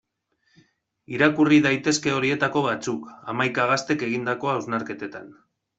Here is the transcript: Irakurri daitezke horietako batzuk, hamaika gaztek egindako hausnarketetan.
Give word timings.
Irakurri 1.15 1.59
daitezke 1.67 2.15
horietako 2.15 2.65
batzuk, 2.69 3.07
hamaika 3.35 3.69
gaztek 3.75 4.09
egindako 4.11 4.55
hausnarketetan. 4.57 5.35